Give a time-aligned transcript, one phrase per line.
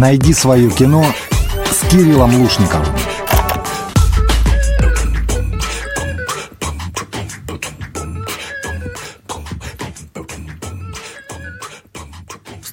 [0.00, 1.04] Найди свое кино
[1.70, 2.86] с Кириллом Лушниковым.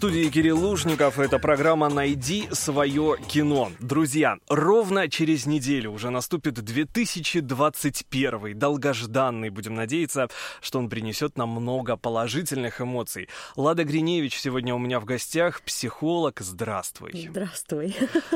[0.07, 1.19] Студии Кирилл Лужников.
[1.19, 3.73] Это программа «Найди свое кино».
[3.81, 9.49] Друзья, ровно через неделю уже наступит 2021, долгожданный.
[9.49, 10.29] Будем надеяться,
[10.61, 13.27] что он принесет нам много положительных эмоций.
[13.57, 16.39] Лада Гриневич сегодня у меня в гостях, психолог.
[16.39, 17.27] Здравствуй.
[17.29, 17.93] Здравствуй.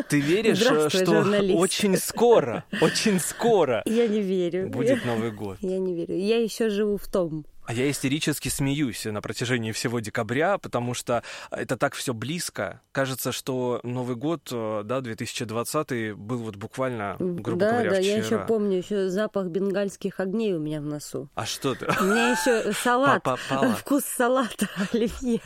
[0.09, 1.57] Ты веришь, Здравствуй, что журналист.
[1.57, 4.67] очень скоро, очень скоро Я не верю.
[4.67, 5.57] будет Новый год?
[5.61, 6.17] Я не верю.
[6.17, 7.45] Я еще живу в том.
[7.71, 12.81] А я истерически смеюсь на протяжении всего декабря, потому что это так все близко.
[12.91, 18.17] Кажется, что Новый год, э, да, 2020 был вот буквально, грубо да, говоря, да, вчера.
[18.17, 21.29] я еще помню еще запах бенгальских огней у меня в носу.
[21.33, 21.85] А что ты?
[21.85, 23.73] У меня еще салат, Попала.
[23.75, 25.39] вкус салата оливье.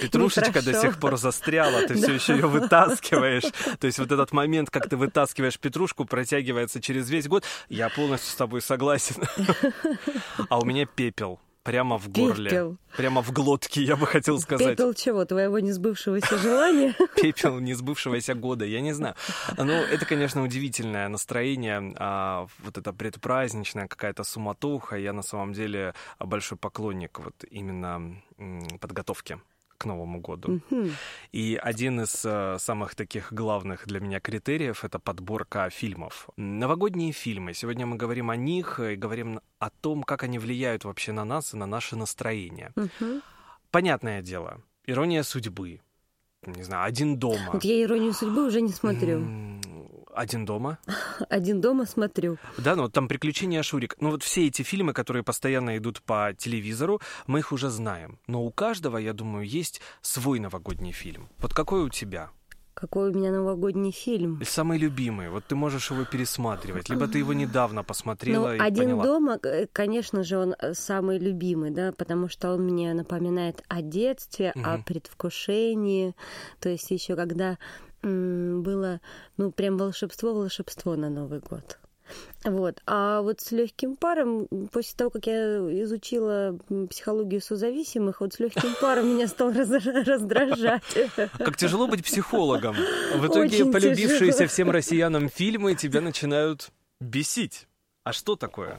[0.00, 3.52] Петрушечка до сих пор застряла, ты все еще ее вытаскиваешь.
[3.80, 7.42] То есть вот этот момент, как ты вытаскиваешь петрушку, протягивается через весь год.
[7.68, 9.16] Я полностью с тобой согласен.
[10.48, 11.40] А у меня пепел.
[11.66, 12.48] Прямо в горле.
[12.48, 12.76] Пепел.
[12.96, 14.76] Прямо в глотке, я бы хотел сказать.
[14.76, 15.24] Пепел чего?
[15.24, 16.94] Твоего несбывшегося желания?
[17.16, 19.16] пепел несбывшегося года, я не знаю.
[19.58, 24.96] Ну, это, конечно, удивительное настроение, а, вот это предпраздничная какая-то суматоха.
[24.96, 28.22] Я на самом деле большой поклонник вот именно
[28.80, 29.40] подготовки
[29.76, 30.60] к Новому году.
[31.32, 36.28] И один из э, самых таких главных для меня критериев— это подборка фильмов.
[36.36, 37.54] Новогодние фильмы.
[37.54, 41.54] Сегодня мы говорим о них и говорим о том, как они влияют вообще на нас
[41.54, 42.72] и на наше настроение.
[43.70, 45.80] Понятное дело, ирония судьбы.
[46.46, 47.50] Не знаю, один дома.
[47.52, 49.26] Вот я «Иронию судьбы» уже не смотрю.
[50.16, 50.78] Один дома.
[51.28, 52.38] «Один дома» смотрю.
[52.58, 53.96] Да, ну вот там приключения Шурик.
[54.00, 58.18] Ну вот все эти фильмы, которые постоянно идут по телевизору, мы их уже знаем.
[58.26, 61.28] Но у каждого, я думаю, есть свой новогодний фильм.
[61.38, 62.30] Вот какой у тебя?
[62.74, 64.42] Какой у меня новогодний фильм.
[64.44, 65.30] Самый любимый.
[65.30, 66.90] Вот ты можешь его пересматривать.
[66.90, 69.04] Либо ты его недавно посмотрела Ну, и один поняла.
[69.04, 73.80] дома, э, конечно же, он э, самый любимый, да, потому что он мне напоминает о
[73.80, 74.82] детстве, о Мгм.
[74.84, 76.14] предвкушении.
[76.60, 77.56] То есть еще когда
[78.02, 79.00] было,
[79.36, 81.78] ну, прям волшебство, волшебство на Новый год.
[82.44, 82.80] Вот.
[82.86, 86.56] А вот с легким паром, после того, как я изучила
[86.88, 90.82] психологию созависимых, вот с легким паром меня стал раз- раздражать.
[91.16, 92.76] Как тяжело быть психологом.
[93.14, 94.48] В итоге Очень полюбившиеся тяжело.
[94.48, 96.70] всем россиянам фильмы тебя начинают
[97.00, 97.66] бесить.
[98.04, 98.78] А что такое?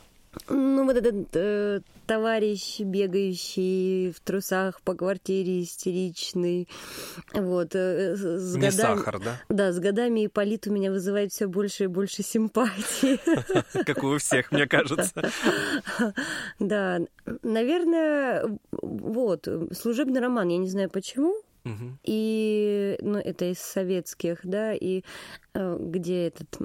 [0.49, 6.67] Ну, вот этот э, товарищ, бегающий в трусах по квартире, истеричный.
[7.33, 7.75] Вот.
[7.75, 9.41] э, с Не годами- сахар, да?
[9.49, 13.19] Да, с годами Ипполит у меня вызывает все больше и больше симпатии.
[13.85, 15.11] Как у всех, мне кажется.
[16.59, 16.99] Да,
[17.43, 21.35] наверное, вот, служебный роман, я не знаю почему,
[22.05, 25.03] и, ну, это из советских, да, и
[25.53, 26.57] э, где этот,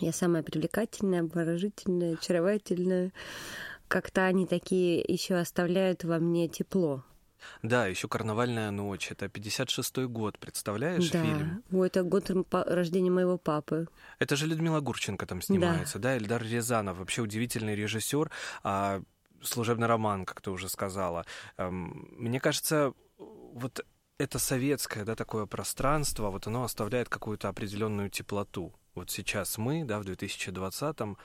[0.00, 3.12] я самая привлекательная, обворожительная, очаровательная,
[3.88, 7.04] как-то они такие еще оставляют во мне тепло.
[7.62, 9.10] Да, еще «Карнавальная ночь».
[9.10, 11.62] Это 56-й год, представляешь, да, фильм?
[11.72, 13.86] Ой, это год рождения моего папы.
[14.18, 18.30] Это же Людмила Гурченко там снимается, да, Эльдар Рязанов, вообще удивительный режиссер,
[18.62, 19.02] а
[19.42, 21.26] служебный роман, как ты уже сказала.
[21.58, 23.84] Эм, Мне кажется, вот
[24.18, 28.72] это советское, да, такое пространство, вот оно оставляет какую-то определенную теплоту.
[28.94, 31.18] Вот сейчас мы, да, в 2020-м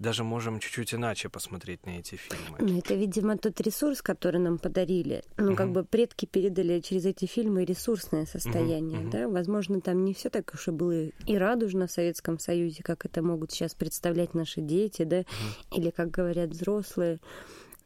[0.00, 2.58] даже можем чуть-чуть иначе посмотреть на эти фильмы.
[2.58, 5.22] Ну, это, видимо, тот ресурс, который нам подарили.
[5.36, 5.72] Ну, как Мгм.
[5.72, 9.10] бы предки передали через эти фильмы ресурсное состояние, мгм.
[9.10, 9.28] да.
[9.28, 13.22] Возможно, там не все так уж и было и радужно в Советском Союзе, как это
[13.22, 15.24] могут сейчас представлять наши дети, да,
[15.72, 17.20] или, как говорят взрослые.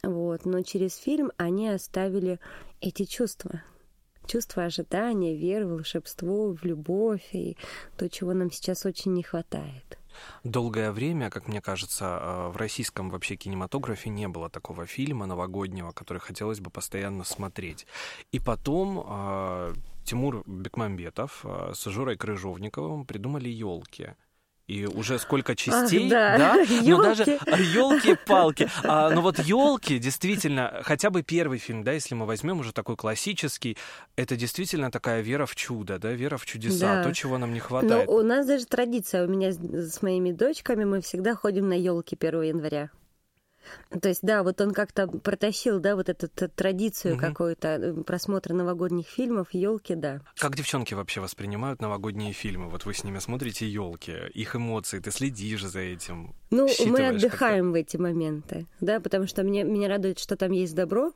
[0.02, 0.46] Вот.
[0.46, 2.40] Но через фильм они оставили
[2.80, 3.62] эти чувства.
[4.28, 7.56] Чувство ожидания, веры, волшебство, в любовь и
[7.96, 9.98] то, чего нам сейчас очень не хватает.
[10.44, 15.92] Долгое время, как мне кажется, э, в российском вообще кинематографе не было такого фильма новогоднего,
[15.92, 17.86] который хотелось бы постоянно смотреть.
[18.30, 19.74] И потом э,
[20.04, 24.10] Тимур Бекмамбетов э, с Жорой Крыжовниковым придумали елки.
[24.68, 26.54] И уже сколько частей, да.
[26.84, 27.74] Но даже Ёлки.
[27.74, 28.68] елки-палки.
[28.84, 32.94] А, но вот елки действительно, хотя бы первый фильм, да, если мы возьмем уже такой
[32.96, 33.78] классический,
[34.14, 37.02] это действительно такая вера в чудо, да, вера в чудеса, Да.
[37.04, 38.08] то, чего нам не Но хватает.
[38.10, 42.14] у нас даже традиция, у меня с, с моими дочками мы всегда ходим на елки
[42.20, 42.90] 1 января.
[44.00, 47.20] То есть, да, вот он как-то протащил, да, вот эту традицию Мгм.
[47.20, 50.20] какую-то э, просмотра новогодних фильмов, елки, да.
[50.36, 52.68] Как девчонки вообще воспринимают новогодние фильмы?
[52.68, 56.34] Вот вы с ними смотрите елки, их эмоции, ты следишь за этим.
[56.50, 60.74] Ну, мы отдыхаем в эти моменты, да, потому что мне, меня радует, что там есть
[60.74, 61.12] добро,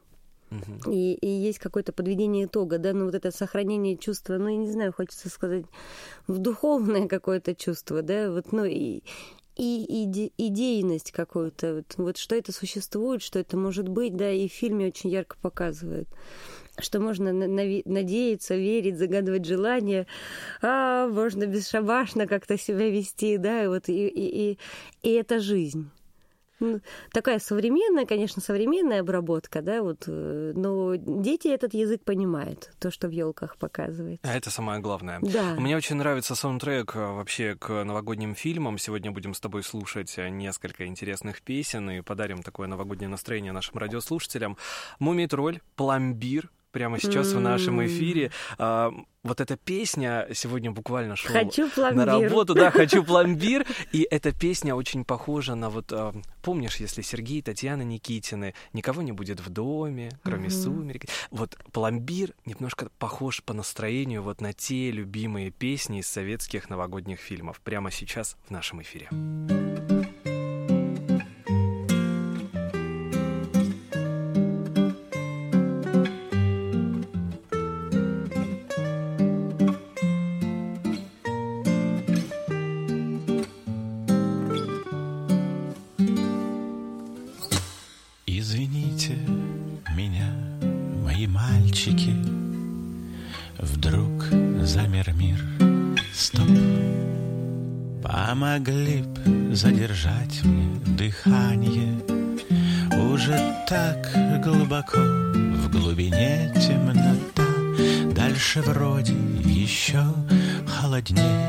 [0.53, 0.93] Угу.
[0.93, 4.71] И, и есть какое-то подведение итога, да, ну вот это сохранение чувства, ну, я не
[4.71, 5.65] знаю, хочется сказать,
[6.27, 9.03] в духовное какое-то чувство, да, вот, ну, и,
[9.57, 14.49] и иде, идейность какую-то, вот, вот что это существует, что это может быть, да, и
[14.49, 16.09] в фильме очень ярко показывает
[16.79, 20.07] что можно надеяться, верить, загадывать желания,
[20.63, 24.59] а можно бесшабашно как-то себя вести, да, и вот и, и, и,
[25.03, 25.91] и это жизнь.
[26.63, 26.81] Ну,
[27.11, 33.09] такая современная, конечно, современная обработка, да, вот, э, но дети этот язык понимают, то, что
[33.09, 34.21] в елках показывает.
[34.23, 35.19] А это самое главное.
[35.23, 35.57] Да.
[35.59, 38.79] Мне очень нравится саундтрек э, вообще к новогодним фильмам.
[38.79, 43.79] Сегодня будем с тобой слушать э, несколько интересных песен и подарим такое новогоднее настроение нашим
[43.79, 44.57] радиослушателям.
[45.01, 47.37] Мумий тролль, пломбир, прямо сейчас mm.
[47.37, 48.33] в нашем эфире.
[48.59, 48.93] А,
[49.23, 54.75] вот эта песня сегодня буквально шла хочу на работу, да, хочу пломбир, и эта песня
[54.75, 60.11] очень похожа на вот, а, помнишь, если Сергей Татьяна Никитины никого не будет в доме,
[60.25, 60.63] кроме mm-hmm.
[60.63, 67.21] сумерек, вот пломбир немножко похож по настроению вот на те любимые песни из советских новогодних
[67.21, 69.09] фильмов прямо сейчас в нашем эфире.
[98.53, 101.95] Могли б задержать мне дыхание.
[103.13, 104.11] Уже так
[104.45, 107.15] глубоко в глубине темнота
[108.15, 110.05] Дальше вроде еще
[110.67, 111.49] холоднее.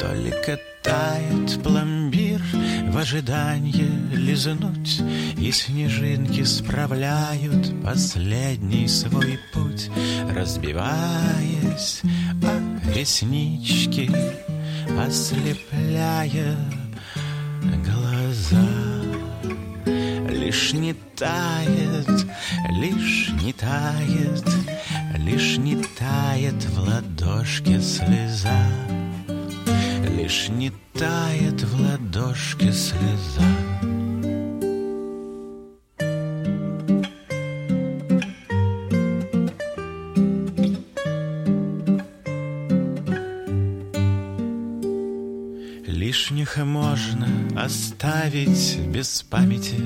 [0.00, 2.40] Только тает пломбир
[2.88, 5.02] в ожидании лизнуть
[5.36, 9.90] И снежинки справляют последний свой путь
[10.34, 12.00] Разбиваясь
[12.42, 14.10] о реснички
[14.98, 16.56] ослепляя
[17.84, 18.66] глаза.
[20.28, 22.08] Лишь не тает,
[22.70, 24.44] лишь не тает,
[25.18, 28.66] лишь не тает в ладошке слеза.
[30.16, 33.89] Лишь не тает в ладошке слеза.
[48.00, 49.76] Оставить без памяти.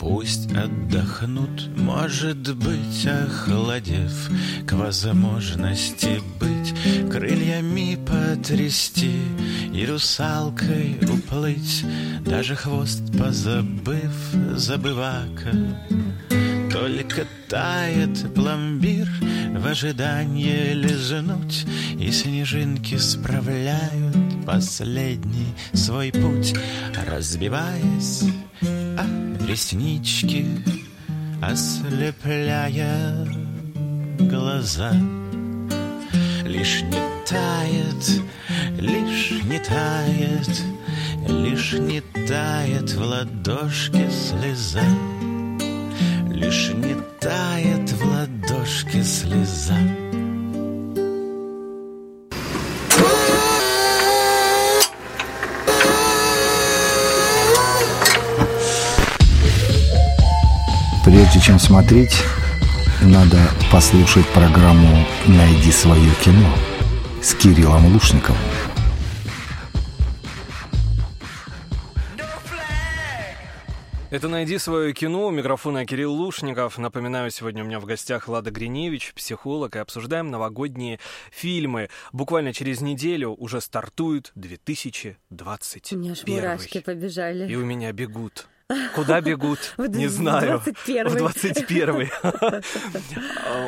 [0.00, 4.30] Пусть отдохнут, может быть, охладев
[4.66, 9.20] К возможности быть крыльями потрясти
[9.72, 11.84] И русалкой уплыть,
[12.24, 14.14] даже хвост позабыв,
[14.56, 15.52] забывака
[16.72, 19.08] Только тает пломбир
[19.58, 21.66] в ожидании лизнуть
[21.98, 26.54] И снежинки справляют последний свой путь,
[27.08, 28.24] разбиваясь
[28.62, 29.04] о
[29.46, 30.46] реснички,
[31.42, 33.26] ослепляя
[34.18, 34.92] глаза.
[36.44, 38.22] Лишь не тает,
[38.78, 40.62] лишь не тает,
[41.28, 44.84] лишь не тает в ладошке слеза.
[46.28, 49.78] Лишь не тает в ладошке слеза.
[61.34, 62.22] Прежде чем смотреть,
[63.02, 63.38] надо
[63.72, 66.48] послушать программу «Найди свое кино»
[67.20, 68.38] с Кириллом Лушниковым.
[74.10, 75.26] Это «Найди свое кино».
[75.26, 76.78] У микрофона Кирилл Лушников.
[76.78, 81.00] Напоминаю, сегодня у меня в гостях Лада Гриневич, психолог, и обсуждаем новогодние
[81.32, 81.88] фильмы.
[82.12, 85.92] Буквально через неделю уже стартует 2020.
[85.94, 87.50] У меня аж мурашки побежали.
[87.50, 88.46] И у меня бегут
[88.94, 89.74] Куда бегут?
[89.78, 90.58] Не знаю.
[90.58, 92.10] В 21 В 21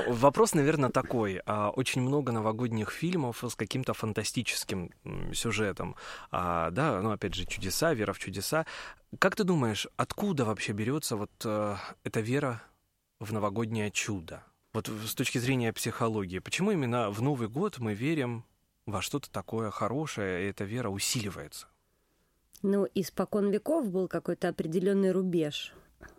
[0.08, 1.42] Вопрос, наверное, такой.
[1.44, 4.90] А, очень много новогодних фильмов с каким-то фантастическим
[5.34, 5.96] сюжетом.
[6.30, 8.64] А, да, ну, опять же, чудеса, вера в чудеса.
[9.18, 12.62] Как ты думаешь, откуда вообще берется вот э, эта вера
[13.20, 14.42] в новогоднее чудо?
[14.72, 16.38] Вот с точки зрения психологии.
[16.38, 18.44] Почему именно в Новый год мы верим
[18.86, 21.66] во что-то такое хорошее, и эта вера усиливается?
[22.62, 25.74] Ну, испокон веков был какой-то определенный рубеж,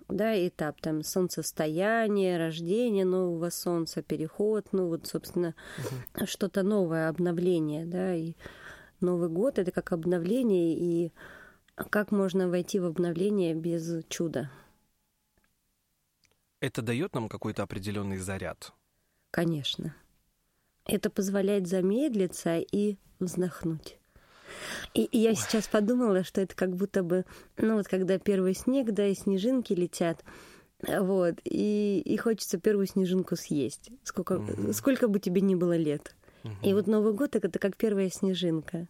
[0.08, 6.26] да, этап там солнцестояние, рождение нового солнца, переход, ну вот, собственно, угу.
[6.26, 8.36] что-то новое, обновление, да, и
[9.00, 11.12] Новый год это как обновление, и
[11.76, 14.50] как можно войти в обновление без чуда?
[16.60, 18.74] Это дает нам какой-то определенный заряд.
[19.30, 19.96] Конечно.
[20.86, 23.97] Это позволяет замедлиться и вздохнуть.
[24.94, 27.26] И, и я сейчас подумала, что это как будто бы,
[27.58, 30.24] ну вот когда первый снег, да, и снежинки летят,
[30.82, 36.16] вот, и, и хочется первую снежинку съесть, сколько, mm сколько бы тебе ни было лет.
[36.44, 38.88] mm И вот Новый год это как первая снежинка.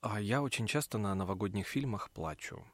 [0.00, 2.64] А я очень часто на новогодних фильмах плачу.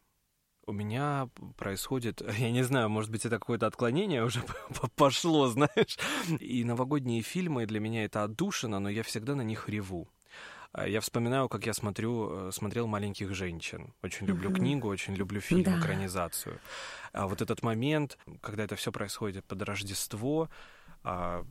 [0.67, 4.43] У меня происходит, я не знаю, может быть, это какое-то отклонение уже
[4.97, 5.99] пошло, знаешь.
[6.41, 10.09] И новогодние фильмы для меня это отдушина, но я всегда на них реву.
[10.73, 13.93] А я вспоминаю, как я смотрю, э, смотрел «Маленьких женщин».
[14.03, 14.55] Очень люблю mm-hmm.
[14.55, 15.79] книгу, очень люблю фильм, да.
[15.79, 16.59] экранизацию.
[17.13, 20.49] А вот этот момент, когда это все происходит под Рождество,
[21.05, 21.45] а,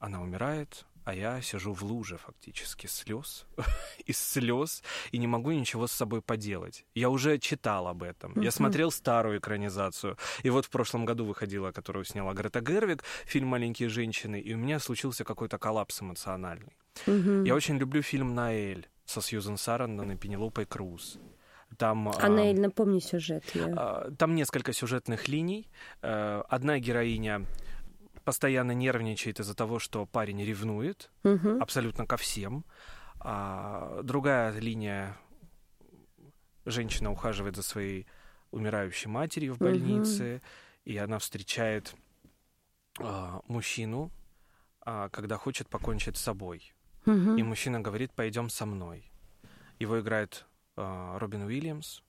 [0.00, 3.46] она умирает, а я сижу в луже фактически слез,
[4.04, 4.82] из слез,
[5.12, 6.84] и не могу ничего с собой поделать.
[6.96, 8.40] Я уже читал об этом.
[8.40, 10.18] Я смотрел старую экранизацию.
[10.42, 14.56] И вот в прошлом году выходила, которую сняла Грета Гервик, фильм «Маленькие женщины», и у
[14.56, 16.76] меня случился какой-то коллапс эмоциональный.
[17.06, 21.18] Я очень люблю фильм «Наэль» со Сьюзен Сарандон и Пенелопой Круз.
[21.78, 23.44] Там, а Наэль, напомни сюжет.
[23.54, 23.74] Я...
[23.76, 25.68] А, там несколько сюжетных линий.
[26.00, 27.44] Э, одна героиня
[28.24, 31.60] постоянно нервничает из-за того, что парень ревнует угу.
[31.60, 32.64] абсолютно ко всем.
[33.20, 35.16] А другая линия
[36.64, 38.06] женщина ухаживает за своей
[38.52, 40.42] умирающей матерью в больнице, угу.
[40.84, 41.94] и она встречает
[43.48, 44.10] мужчину,
[44.80, 46.72] когда хочет покончить с собой.
[47.06, 47.36] Угу.
[47.36, 49.10] И мужчина говорит: пойдем со мной.
[49.78, 50.46] Его играет
[50.76, 52.00] а, Робин Уильямс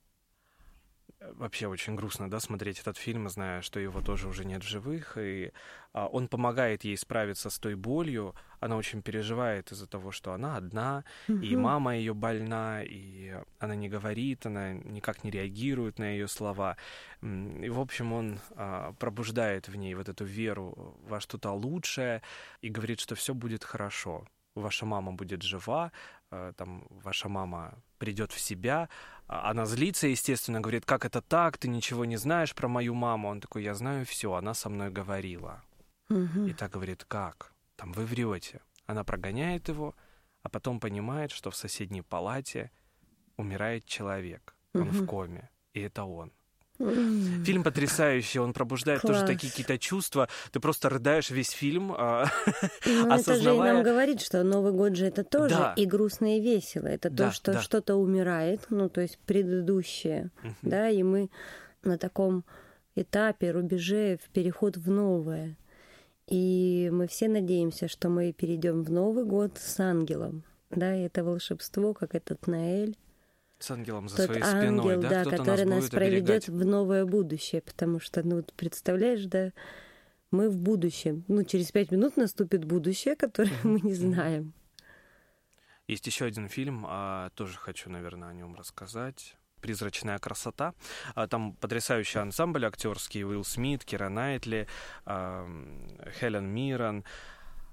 [1.20, 5.16] вообще очень грустно, да, смотреть этот фильм, зная, что его тоже уже нет в живых,
[5.18, 5.52] и
[5.92, 8.34] а, он помогает ей справиться с той болью.
[8.60, 11.38] Она очень переживает из-за того, что она одна, угу.
[11.38, 16.76] и мама ее больна, и она не говорит, она никак не реагирует на ее слова.
[17.22, 22.22] И, в общем, он а, пробуждает в ней вот эту веру во что-то лучшее
[22.60, 24.26] и говорит, что все будет хорошо.
[24.60, 25.92] Ваша мама будет жива,
[26.30, 28.88] а, там ваша мама придет в себя,
[29.26, 33.28] а, она злится, естественно, говорит, как это так, ты ничего не знаешь про мою маму.
[33.28, 35.62] Он такой, я знаю все, она со мной говорила.
[36.10, 36.46] Угу.
[36.46, 37.52] И так говорит, как?
[37.76, 38.60] Там вы врете.
[38.86, 39.94] Она прогоняет его,
[40.42, 42.70] а потом понимает, что в соседней палате
[43.36, 44.54] умирает человек.
[44.74, 44.90] Он угу.
[44.90, 46.32] в коме, и это он.
[46.78, 49.16] Фильм потрясающий, он пробуждает Класс.
[49.16, 50.28] тоже такие какие-то чувства.
[50.52, 52.26] Ты просто рыдаешь весь фильм, а,
[52.86, 53.18] ну, осознавая...
[53.18, 55.74] Это же и нам говорит, что Новый год же это тоже да.
[55.76, 56.86] и грустно, и весело.
[56.86, 57.60] Это да, то, что да.
[57.60, 60.54] что-то умирает, ну, то есть предыдущее, угу.
[60.62, 61.30] да, и мы
[61.82, 62.44] на таком
[62.94, 65.56] этапе, рубеже, в переход в новое.
[66.28, 70.44] И мы все надеемся, что мы перейдем в Новый год с ангелом.
[70.70, 72.96] Да, и это волшебство, как этот Наэль
[73.58, 77.04] с ангелом за Тот своей ангел, спиной, да, да который нас, нас проведет в новое
[77.04, 79.52] будущее, потому что, ну, представляешь, да,
[80.30, 81.24] мы в будущем.
[81.28, 84.52] Ну, через пять минут наступит будущее, которое мы не знаем.
[85.86, 89.36] Есть еще один фильм, а, тоже хочу, наверное, о нем рассказать.
[89.60, 90.74] «Призрачная красота».
[91.14, 93.24] А, там потрясающий ансамбль актерский.
[93.24, 94.68] Уилл Смит, Кира Найтли,
[95.04, 95.48] а,
[96.20, 97.04] Хелен Мирон,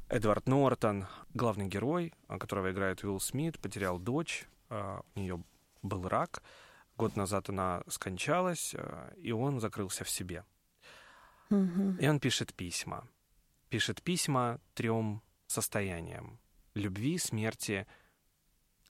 [0.10, 1.06] Эдвард Нортон.
[1.34, 4.48] Главный герой, которого играет Уилл Смит, потерял дочь.
[4.70, 5.44] У нее
[5.88, 6.44] был рак.
[6.98, 10.44] Год назад она скончалась, э, и он закрылся в себе.
[11.50, 11.98] Угу.
[12.00, 13.08] И он пишет письма.
[13.70, 16.40] Пишет письма трем состояниям.
[16.74, 17.86] Любви, смерти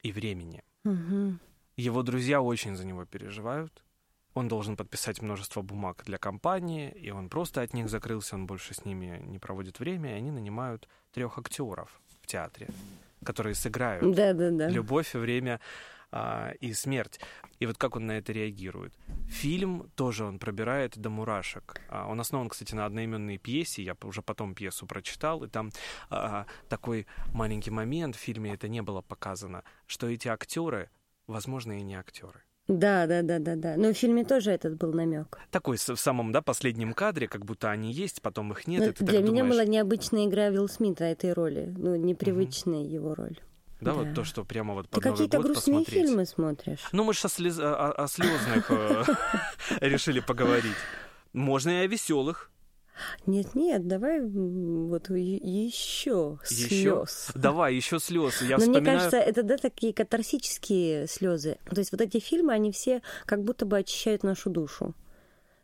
[0.04, 0.64] и времени.
[0.84, 1.40] Угу.
[1.78, 3.84] Его друзья очень за него переживают.
[4.34, 8.74] Он должен подписать множество бумаг для компании, и он просто от них закрылся, он больше
[8.74, 12.68] с ними не проводит время, и они нанимают трех актеров в театре,
[13.24, 14.68] которые сыграют да, да, да.
[14.68, 15.62] любовь, время
[16.16, 17.20] а, и смерть.
[17.60, 18.94] И вот как он на это реагирует.
[19.28, 21.82] Фильм тоже он пробирает до мурашек.
[21.90, 23.84] А, он основан, кстати, на одноименной пьесе.
[23.84, 25.72] Я уже потом пьесу прочитал, и там
[26.10, 30.90] а, такой маленький момент в фильме это не было показано, что эти актеры,
[31.28, 32.44] возможно, и не актеры.
[32.68, 33.76] Да, да, да, да, да.
[33.78, 35.38] Но в фильме тоже этот был намек.
[35.52, 39.00] Такой в самом, да, последнем кадре, как будто они есть, потом их нет.
[39.00, 39.52] Но для меня думаешь...
[39.52, 42.90] была необычная игра Вилл Смита этой роли, ну непривычная угу.
[42.90, 43.38] его роль.
[43.86, 46.08] Да, да, вот то, что прямо вот под Ты Новый какие-то грустные посмотреть.
[46.08, 46.80] фильмы смотришь.
[46.92, 47.60] Ну, мы же о, слез...
[47.60, 49.04] о, о слезных э,
[49.82, 50.76] решили поговорить.
[51.34, 52.52] Можно и о веселых.
[53.26, 57.32] Нет, нет, давай вот еще слез.
[57.36, 58.42] Давай еще слез.
[58.42, 58.82] Я Но вспоминаю...
[58.82, 61.58] мне кажется, это да такие катарсические слезы.
[61.70, 64.96] То есть вот эти фильмы, они все как будто бы очищают нашу душу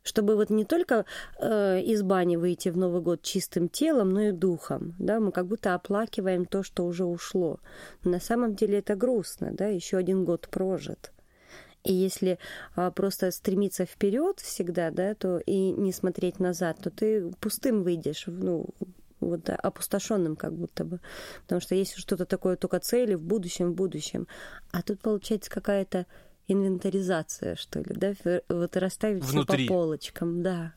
[0.03, 1.05] чтобы вот не только
[1.39, 5.47] э, из бани выйти в Новый год чистым телом, но и духом, да, мы как
[5.47, 7.59] будто оплакиваем то, что уже ушло.
[8.03, 11.11] Но на самом деле это грустно, да, еще один год прожит.
[11.83, 12.37] И если
[12.75, 18.25] а, просто стремиться вперед всегда, да, то и не смотреть назад, то ты пустым выйдешь,
[18.27, 18.67] ну,
[19.19, 20.99] вот опустошенным как будто бы.
[21.43, 24.27] Потому что есть что-то такое только цели в будущем, в будущем.
[24.71, 26.05] А тут получается какая-то
[26.51, 28.13] инвентаризация, что ли, да,
[28.49, 29.65] вот расставить Внутри.
[29.65, 30.73] все по полочкам, да.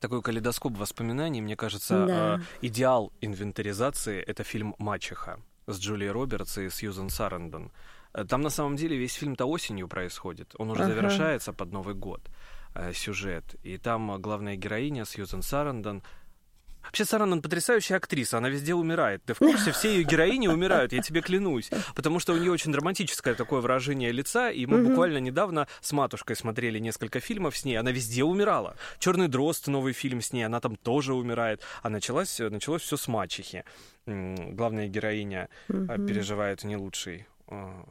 [0.00, 2.36] Такой калейдоскоп воспоминаний, мне кажется, Да.
[2.36, 7.72] э, идеал инвентаризации— это фильм «Мачеха» с Джулией Робертс и Сьюзен Сарандон.
[8.12, 10.54] Э, Там на самом деле весь фильм-то осенью происходит.
[10.58, 10.94] Он уже Ага.
[10.94, 12.20] завершается под Новый год,
[12.74, 13.56] э, сюжет.
[13.62, 16.02] И там э, главная героиня Сьюзен Сарандон
[16.86, 19.22] Вообще, Сарандон потрясающая актриса, она везде умирает.
[19.24, 19.72] Ты в курсе?
[19.72, 21.70] Все ее героини умирают, я тебе клянусь.
[21.94, 26.36] Потому что у нее очень драматическое такое выражение лица, и мы буквально недавно с матушкой
[26.36, 28.76] смотрели несколько фильмов с ней, она везде умирала.
[28.98, 31.60] Черный дрозд, новый фильм с ней, она там тоже умирает.
[31.82, 33.64] А началось, началось все с мачехи.
[34.06, 36.06] Главная героиня Мгм.
[36.06, 37.84] переживает не лучший а,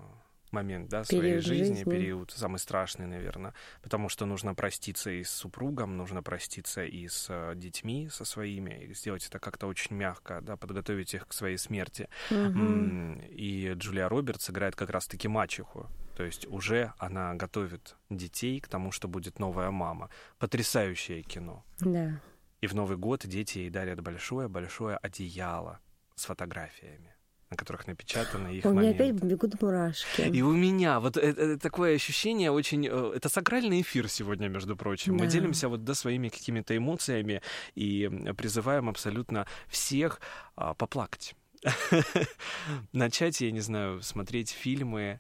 [0.52, 1.92] момент, да, своей Период жизни, жизни.
[1.92, 7.28] период самый страшный, наверное, потому что нужно проститься и с супругом, нужно проститься и с
[7.30, 11.58] э, детьми, со своими, и сделать это как-то очень мягко, да, подготовить их к своей
[11.58, 12.08] смерти.
[12.32, 15.90] М, И Джулия Робертс играет как раз-таки мачеху.
[16.16, 20.10] То есть уже она готовит детей к тому, что будет новая мама.
[20.40, 21.66] Потрясающее кино.
[21.80, 22.22] Да.
[22.62, 25.80] И в Новый год дети ей дарят большое-большое одеяло
[26.16, 27.15] с фотографиями,
[27.56, 30.22] на которых напечатаны их У меня опять бегут мурашки.
[30.22, 32.86] И у меня вот э- э- такое ощущение очень...
[32.88, 35.14] э, Это сакральный эфир сегодня, между прочим.
[35.16, 35.32] Мы Да.
[35.32, 37.42] делимся вот да, своими какими-то эмоциями
[37.76, 40.20] и призываем абсолютно всех
[40.56, 41.36] а, поплакать.
[42.94, 45.20] Начать, я не знаю, смотреть фильмы,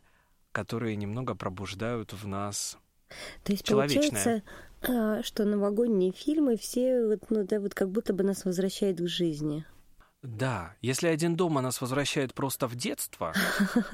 [0.51, 2.77] которые немного пробуждают в нас
[3.43, 4.43] То есть получается,
[4.81, 9.07] а, что новогодние фильмы все вот, ну, да, вот как будто бы нас возвращают к
[9.07, 9.65] жизни.
[10.25, 13.33] Да, если один дома нас возвращает просто в детство,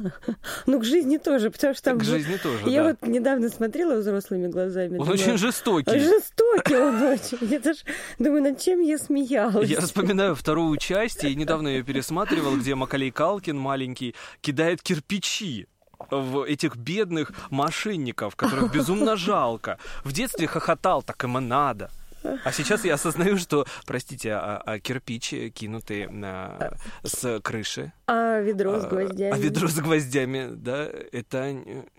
[0.66, 2.00] Ну, к жизни тоже, потому что там...
[2.00, 4.98] к жизни тоже, Я вот недавно смотрела взрослыми глазами.
[4.98, 6.00] Он очень жестокий.
[6.00, 7.38] Жестокий он очень.
[7.42, 7.80] Я даже
[8.20, 9.70] думаю, над чем я смеялась.
[9.70, 15.67] Я вспоминаю вторую часть, и недавно ее пересматривал, где Макалей Калкин маленький кидает кирпичи
[16.10, 19.78] в этих бедных мошенников, которых безумно жалко.
[20.04, 21.89] В детстве хохотал, так им и надо.
[22.23, 28.79] А сейчас я осознаю, что, простите, а, а кирпич, кинутый на- с крыши, А ведро
[28.79, 29.34] с а, гвоздями.
[29.34, 31.55] а ведро с гвоздями, да, это...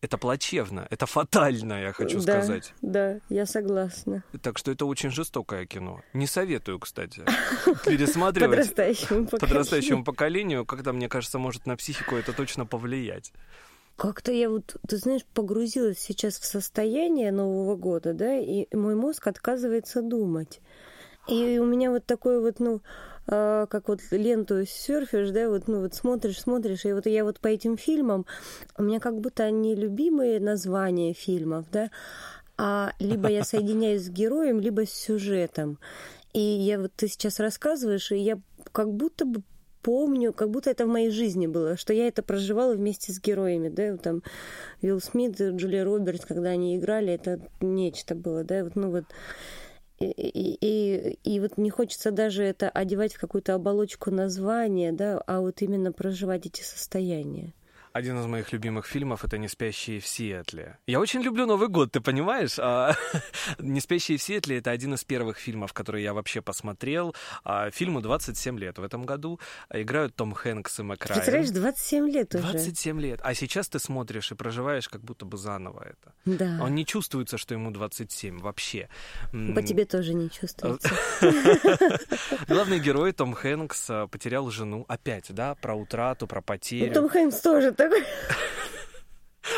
[0.00, 2.74] Это плачевно, это фатально, я хочу Да, сказать.
[2.82, 4.22] Да, я согласна.
[4.42, 6.02] Так что это очень жестокое кино.
[6.12, 7.22] Не советую, кстати,
[7.86, 9.40] пересматривать Подрастающему поколению.
[9.40, 13.32] подрастающему поколению, когда, мне кажется, может на психику это точно повлиять.
[13.96, 19.26] Как-то я вот, ты знаешь, погрузилась сейчас в состояние Нового года, да, и мой мозг
[19.26, 20.60] отказывается думать.
[21.28, 22.82] И у меня вот такой вот, ну,
[23.26, 27.40] а, как вот ленту серфишь, да, вот, ну, вот смотришь, смотришь, и вот я вот
[27.40, 28.26] по этим фильмам,
[28.76, 31.90] у меня как будто они любимые названия фильмов, да,
[32.58, 35.78] а либо я соединяюсь с героем, либо с сюжетом.
[36.32, 38.38] И я вот ты сейчас рассказываешь, и я
[38.72, 39.42] как будто бы
[39.84, 43.68] помню, как будто это в моей жизни было, что я это проживала вместе с героями,
[43.68, 44.22] да, там
[44.82, 49.04] Уилл Смит, Джулия Робертс, когда они играли, это нечто было, да, вот, ну вот
[50.00, 50.06] и,
[50.60, 55.62] и, и вот не хочется даже это одевать в какую-то оболочку названия, да, а вот
[55.62, 57.52] именно проживать эти состояния.
[57.94, 60.78] Один из моих любимых фильмов это «Не спящие в Сиэтле».
[60.84, 62.58] Я очень люблю Новый год, ты понимаешь?
[62.58, 62.96] А,
[63.60, 67.14] «Не спящие в Сиэтле»— это один из первых фильмов, которые я вообще посмотрел.
[67.44, 69.38] А, фильму 27 лет в этом году.
[69.72, 71.20] Играют Том Хэнкс и Мэк Райан.
[71.20, 72.42] Представляешь, 27 лет уже.
[72.42, 73.20] 27 лет.
[73.22, 76.14] А сейчас ты смотришь и проживаешь как будто бы заново это.
[76.24, 76.58] Да.
[76.64, 78.88] Он не чувствуется, что ему 27 вообще.
[79.54, 80.90] По тебе тоже не чувствуется.
[82.48, 86.92] Главный герой Том Хэнкс а, потерял жену опять, да, про утрату, про Ну, потерю.
[86.92, 88.04] Том Хэнкс тоже такой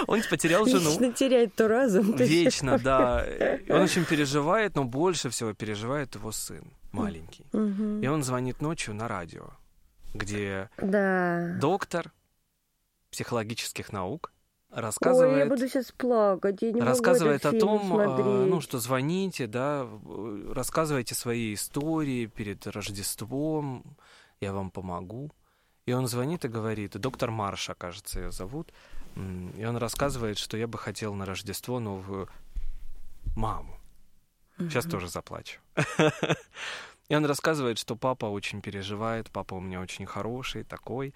[0.08, 0.90] Он потерял жену.
[0.90, 2.14] вечно теряет то разум.
[2.14, 3.24] то Вечно, да.
[3.68, 7.46] Он очень переживает, но больше всего переживает его сын, маленький.
[7.52, 9.50] И он звонит ночью на радио,
[10.14, 11.56] где Да.
[11.60, 12.12] доктор
[13.10, 14.32] психологических наук
[14.70, 18.26] Ой, я рассказывает, буду сейчас плакать, я не рассказывает о том, а, смотреть.
[18.50, 19.86] ну, что звоните, да,
[20.52, 23.96] рассказывайте свои истории перед Рождеством,
[24.40, 25.30] я вам помогу.
[25.86, 28.72] И он звонит и говорит, доктор Марша, кажется, ее зовут,
[29.56, 32.28] и он рассказывает, что я бы хотел на Рождество новую
[33.36, 33.78] маму.
[34.58, 35.60] Сейчас тоже заплачу.
[37.08, 41.14] И он рассказывает, что папа очень переживает, папа у меня очень хороший, такой.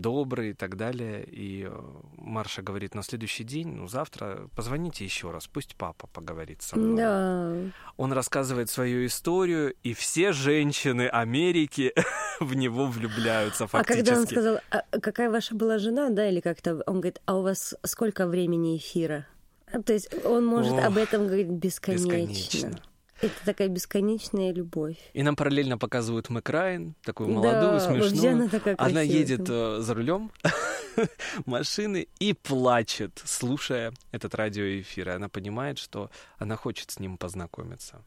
[0.00, 1.24] Добрый и так далее.
[1.24, 1.80] И э,
[2.16, 6.96] Марша говорит, на следующий день, ну, завтра позвоните еще раз, пусть папа поговорит со мной.
[6.96, 7.56] Да.
[7.96, 11.92] Он рассказывает свою историю, и все женщины Америки
[12.40, 14.00] в него влюбляются фактически.
[14.00, 17.36] А когда он сказал, а какая ваша была жена, да, или как-то, он говорит, а
[17.36, 19.26] у вас сколько времени эфира?
[19.72, 22.06] А, то есть он может Ох, об этом говорить бесконечно.
[22.06, 22.80] бесконечно.
[23.20, 24.96] Это такая бесконечная любовь.
[25.12, 28.32] И нам параллельно показывают Мэк Райан, такую молодую, Да, смешную.
[28.34, 30.30] она такая Она едет э, за рулем
[31.46, 35.08] машины и плачет, слушая этот радиоэфир.
[35.08, 38.02] И она понимает, что она хочет с ним познакомиться.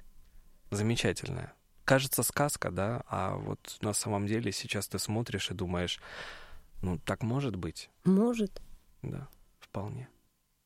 [0.72, 1.54] Замечательная.
[1.86, 3.04] Кажется, сказка, да?
[3.08, 6.00] А вот на самом деле сейчас ты смотришь и думаешь,
[6.82, 7.90] ну, так может быть.
[8.04, 8.62] Может.
[9.02, 10.10] Да, вполне.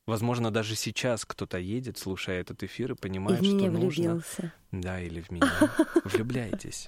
[0.08, 3.70] Возможно, даже сейчас кто-то едет, слушая этот эфир, и И понимает, в что нужно.
[4.10, 4.52] влюбился.
[4.72, 5.48] Да, или в меня.
[6.06, 6.86] Влюбляйтесь.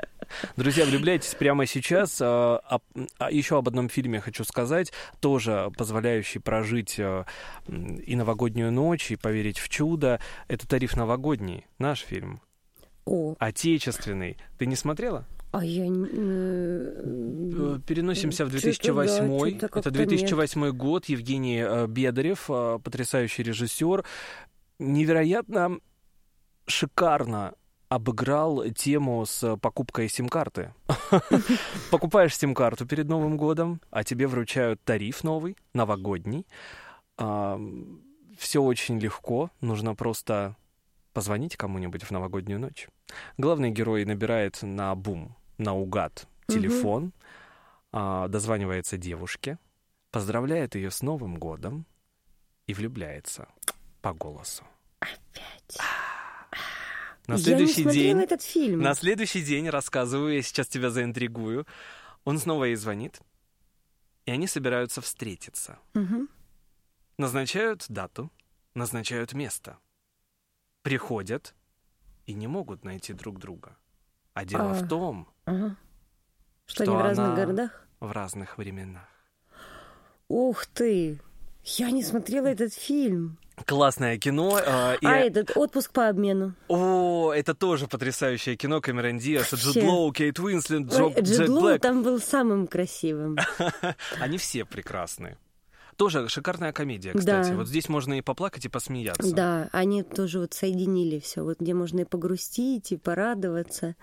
[0.58, 2.20] Друзья, влюбляйтесь прямо сейчас.
[2.22, 2.80] А, а-
[3.20, 7.26] а еще об одном фильме хочу сказать, тоже позволяющий прожить м,
[7.98, 10.20] и новогоднюю ночь, и поверить в чудо.
[10.48, 12.42] Это «Тариф новогодний», наш фильм,
[13.06, 14.38] О, отечественный.
[14.58, 15.28] Ты не смотрела?
[15.54, 15.86] А я...
[15.86, 15.90] Э,
[17.06, 19.28] э, Переносимся в Чё-то 2008.
[19.28, 21.06] да, Это как-то 2008 год.
[21.06, 22.48] Евгений э, Бедарев,
[22.84, 24.04] потрясающий режиссер,
[24.80, 25.78] невероятно
[26.66, 27.54] шикарно
[27.88, 30.74] обыграл тему с покупкой сим-карты.
[31.92, 36.48] Покупаешь сим-карту перед Новым годом, а тебе вручают тариф новый, новогодний.
[37.16, 40.56] Все очень легко, нужно просто
[41.14, 42.88] позвонить кому-нибудь в новогоднюю ночь.
[43.38, 47.14] Главный герой набирает на бум, наугад телефон,
[47.92, 49.60] а, дозванивается девушке,
[50.12, 51.86] поздравляет ее с Новым годом
[52.68, 53.48] и влюбляется
[54.02, 54.64] по голосу.
[55.00, 55.78] Опять.
[57.28, 58.80] На я не следующий смотрела день, этот фильм.
[58.82, 61.66] на следующий день рассказываю, я сейчас тебя заинтригую.
[62.26, 63.22] Он снова ей звонит,
[64.26, 65.80] и они собираются встретиться.
[65.94, 66.30] Мгм.
[67.18, 68.32] Назначают дату,
[68.74, 69.78] назначают место.
[70.82, 71.56] Приходят
[72.26, 73.78] и не могут найти друг друга.
[74.34, 74.74] А дело А.
[74.74, 75.76] в том, Ага.
[76.66, 77.88] Что, Что они в разных городах?
[78.00, 79.04] в разных временах.
[80.30, 81.20] Ух ты!
[81.66, 83.38] Я не смотрела этот фильм.
[83.66, 84.58] Классное кино.
[84.60, 86.56] э, и- А этот отпуск по обмену.
[86.68, 89.76] О, это тоже потрясающее кино Камерон Диас, Джуд.
[89.84, 91.80] Лоу, Кейт Уинслет, Джо- Джуд Джек Лоу Блэк.
[91.80, 93.38] там был самым красивым.
[94.20, 95.38] Они все прекрасные.
[95.98, 97.50] Тоже шикарная комедия, кстати.
[97.50, 97.56] Да.
[97.56, 99.34] Вот здесь можно и поплакать, и посмеяться.
[99.34, 103.96] Да, они тоже вот соединили все, вот где можно и погрустить, и порадоваться.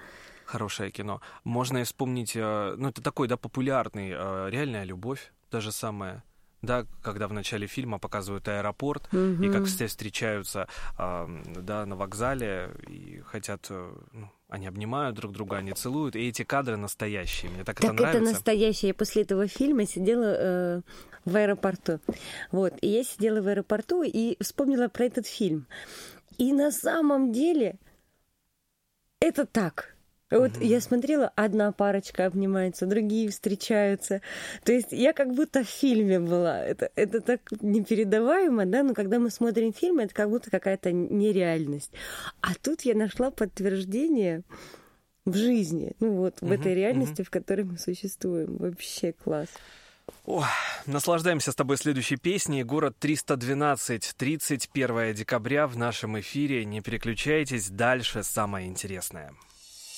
[0.45, 1.21] Хорошее кино.
[1.45, 6.23] Можно и вспомнить, э, ну, это такой, да, популярный, э, «Реальная любовь», даже самое.
[6.63, 13.23] Да, когда в начале фильма показывают аэропорт, и как все встречаются, да, на вокзале, и
[13.25, 17.51] хотят, э, ну, они обнимают друг друга, они целуют, и эти кадры настоящие.
[17.51, 18.33] Мне так, Так это это нравится.
[18.33, 18.89] настоящее.
[18.89, 20.81] Я после этого фильма сидела э,
[21.25, 22.01] в аэропорту.
[22.51, 22.75] Вот.
[22.83, 25.67] И я сидела в аэропорту и вспомнила про этот фильм.
[26.39, 27.79] И на самом деле
[29.21, 29.97] это так.
[30.31, 34.23] Вот я смотрела, одна парочка обнимается, другие встречаются.
[34.65, 36.61] То есть я как будто в фильме была.
[36.65, 41.91] Это, это так непередаваемо, да, но когда мы смотрим фильм, это как будто какая-то нереальность.
[42.41, 44.43] А тут я нашла подтверждение
[45.25, 48.57] в жизни, ну вот, в Мгм, этой реальности, в которой мы существуем.
[48.57, 49.49] Вообще класс.
[50.27, 50.45] О,
[50.87, 52.63] наслаждаемся с тобой следующей песней.
[52.63, 56.65] Город 312, 31 декабря в нашем эфире.
[56.65, 59.33] Не переключайтесь, дальше самое интересное.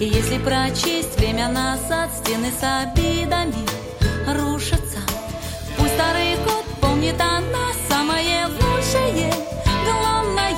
[0.00, 3.66] И если прочесть время назад Стены с обидами
[4.28, 5.00] рушатся.
[5.76, 9.32] Пусть старый год помнит о нас Самое лучшее,
[9.84, 10.54] главное.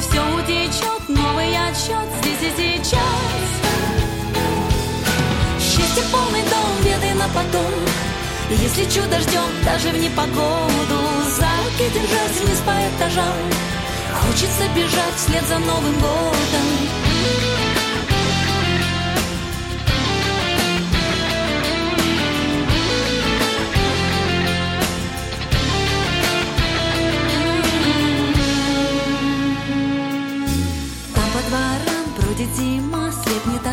[0.00, 3.46] Все утечет, новый отсчет Здесь и сейчас.
[5.60, 7.72] Счастье полный дом, беды на потом.
[8.50, 10.98] Если чудо ждем даже в непогоду.
[11.38, 13.36] За руки держать вниз по этажам.
[14.12, 17.05] Хочется бежать вслед за Новым годом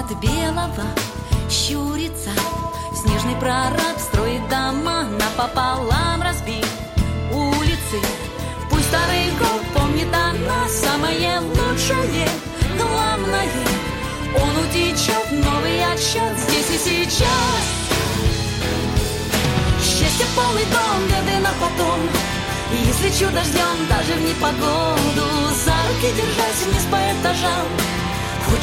[0.03, 0.85] от белого
[1.49, 2.31] щурится.
[2.95, 6.65] Снежный прораб строит дома напополам разбит
[7.31, 7.99] улицы.
[8.69, 12.27] Пусть старый гол помнит она самое лучшее,
[12.77, 13.49] главное.
[14.35, 17.63] Он утечет новый отчет здесь и сейчас.
[19.81, 21.99] Счастье полный дом, беды на потом.
[22.85, 25.27] Если чудо ждем даже в непогоду.
[25.65, 28.02] За руки держась вниз по этажам.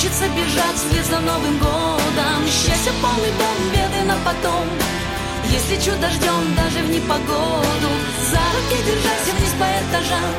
[0.01, 2.47] Хочется бежать вслед за Новым годом.
[2.47, 4.67] Счастье полный дом, беды на потом.
[5.45, 7.91] Если чудо ждем даже в непогоду.
[8.31, 10.35] За руки держась вниз по этажам.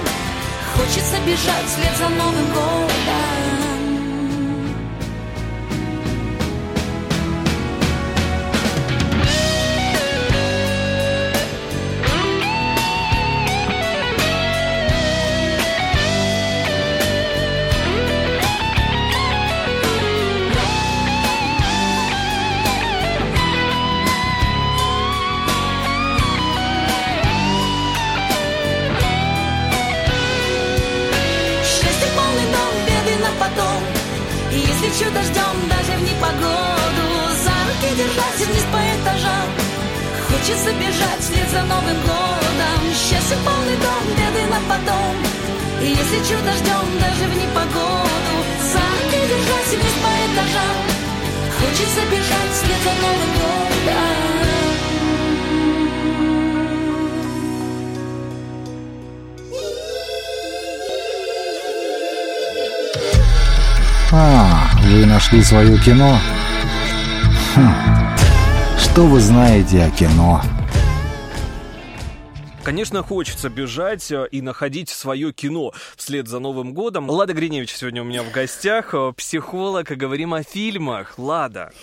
[0.75, 3.70] Хочется бежать вслед за Новым годом
[41.71, 45.15] Новым годом Счастье полный дом, беды на потом
[45.81, 48.33] И если чудо ждем даже в непогоду
[48.73, 50.77] За руки держать вниз по этажам
[51.59, 53.71] Хочется бежать вслед за Новым годом
[64.13, 66.19] А, вы нашли свое кино?
[67.55, 67.73] Хм.
[68.77, 70.41] Что вы знаете о кино?
[72.71, 77.09] Конечно, хочется бежать э, и находить свое кино вслед за Новым годом.
[77.09, 81.19] Лада Гриневич сегодня у меня в гостях, э, психолог, и говорим о фильмах.
[81.19, 81.73] Лада,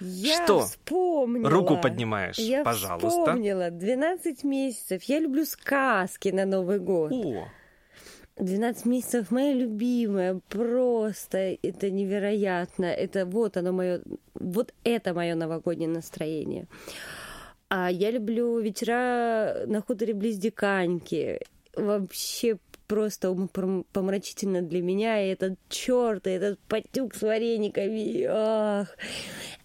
[0.00, 0.62] Я Что?
[0.62, 1.48] вспомнила.
[1.48, 3.08] руку поднимаешь, Я пожалуйста.
[3.08, 3.70] вспомнила.
[3.70, 5.04] 12 месяцев.
[5.04, 7.12] Я люблю сказки на Новый год.
[7.12, 7.46] О,
[8.36, 12.86] 12 месяцев моя любимая, просто это невероятно.
[12.86, 14.02] Это вот оно мое,
[14.34, 16.66] вот это мое новогоднее настроение.
[17.68, 21.40] А я люблю вечера на хуторе близ Диканьки.
[21.74, 23.34] Вообще просто
[23.92, 25.24] помрачительно для меня.
[25.24, 28.24] И этот черт, и этот потюк с варениками.
[28.28, 28.96] Ах.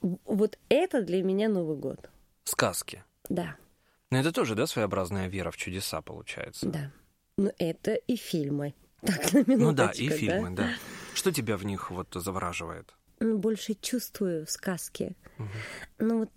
[0.02, 2.10] Вот это для меня Новый год.
[2.44, 3.04] сказки.
[3.30, 3.56] Да,
[4.10, 6.68] Но это тоже, да, своеобразная вера в чудеса получается?
[6.68, 6.92] да.
[7.38, 8.74] Но это и фильмы.
[9.02, 10.70] Так, на Ну да, и фильмы, да.
[11.14, 12.94] Что тебя в них вот завораживает?
[13.20, 15.16] Ну, больше чувствую в сказке.
[15.98, 16.32] Ну вот...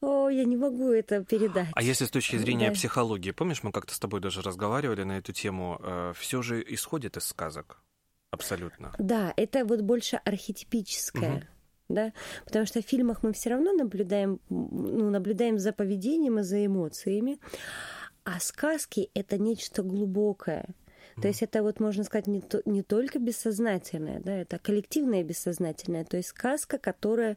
[0.00, 1.68] О, я не могу это передать.
[1.74, 2.74] А если с точки зрения Да.
[2.74, 5.80] психологии, помнишь, мы как-то с тобой даже разговаривали на эту тему,
[6.16, 7.82] все же исходит из сказок?
[8.30, 8.94] Абсолютно.
[8.98, 11.30] Да, это вот больше архетипическое.
[11.30, 11.44] Мгм.
[11.88, 12.12] Да,
[12.44, 17.40] потому что в фильмах мы все равно наблюдаем, ну, наблюдаем за поведением и за эмоциями,
[18.22, 20.66] а сказки это нечто глубокое.
[21.20, 26.04] То есть это вот можно сказать не, то- не только бессознательное, да, это коллективное бессознательное,
[26.04, 27.36] то есть сказка, которая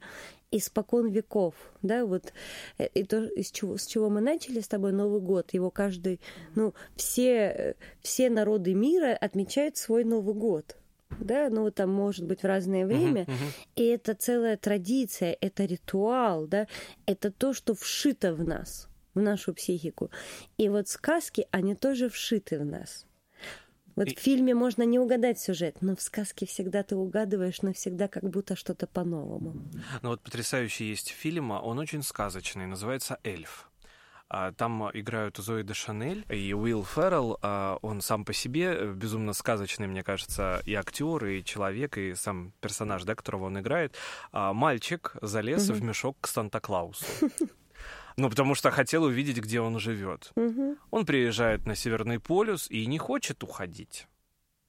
[0.52, 2.32] испокон веков, да, вот
[2.78, 6.20] э, и то, из чего, с чего мы начали с тобой Новый год, его каждый,
[6.56, 10.78] ну, все, э, все народы мира отмечают свой Новый год,
[11.20, 13.52] да, ну, там может быть в разное время, Мгм, мгм.
[13.76, 16.68] и это целая традиция, это ритуал, да,
[17.06, 20.10] это то, что вшито в нас, в нашу психику.
[20.58, 23.06] И вот сказки, они тоже вшиты в нас.
[23.96, 28.08] Вот И- в фильме можно не угадать сюжет, но в сказке всегда ты угадываешь навсегда
[28.08, 29.54] как будто что-то по-новому.
[30.02, 33.70] Ну вот потрясающий есть фильм, а он очень сказочный, называется «Эльф».
[34.30, 37.38] А, Там играют Зои де Шанель и Уилл Феррелл.
[37.44, 42.16] а, Он сам по себе э, безумно сказочный, мне кажется, и актер, и человек, и
[42.16, 43.96] сам персонаж, да, которого он играет.
[44.32, 47.06] Мальчик залез в мешок к Санта-Клаусу.
[48.18, 50.32] Ну, потому что хотел увидеть, где он живет.
[50.36, 50.78] Мгм.
[50.92, 54.08] Он приезжает на Северный полюс и не хочет уходить.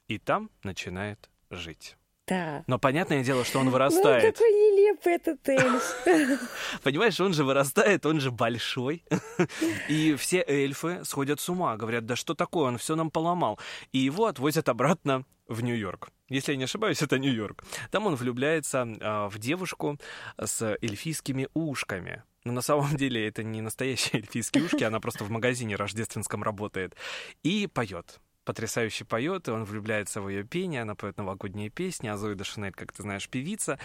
[0.08, 1.96] И там начинает жить.
[2.26, 2.64] Да.
[2.66, 4.22] Но понятное дело, что он Ну, вырастает.
[4.34, 5.94] какой нелепый этот эльф.
[6.82, 9.04] Понимаешь, он же вырастает, он же большой.
[9.88, 13.58] И все эльфы сходят с ума, говорят, да что такое, он все нам поломал.
[13.92, 16.08] И его отвозят обратно в Нью-Йорк.
[16.30, 17.62] Если я не ошибаюсь, это Нью-Йорк.
[17.90, 19.98] Там он влюбляется а, в девушку
[20.42, 22.22] с эльфийскими ушками.
[22.44, 26.94] Но на самом деле это не настоящие эльфийские ушки, она просто в магазине рождественском работает.
[27.42, 28.20] И поет.
[28.44, 32.44] Потрясающе поет, и он влюбляется в ее пение, она поет новогодние песни, а Зои де
[32.44, 33.78] Шанель, как ты знаешь, певица.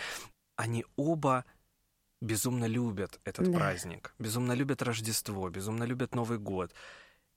[0.58, 1.46] Они оба
[2.22, 3.58] безумно любят этот Да.
[3.58, 6.74] праздник, безумно любят Рождество, безумно любят Новый год.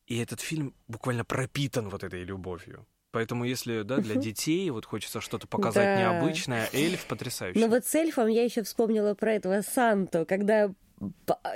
[0.06, 2.85] И этот фильм буквально пропитан вот этой любовью.
[3.12, 6.01] Поэтому, если да, для детей вот хочется что-то показать Да.
[6.01, 7.61] необычное, эльф потрясающий.
[7.61, 10.70] Но вот с эльфом я еще вспомнила про этого Санту, когда